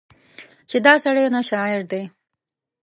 چې 0.69 0.77
دا 0.85 0.93
سړی 1.03 1.25
نه 1.35 1.41
شاعر 1.49 1.81
دی 1.91 2.03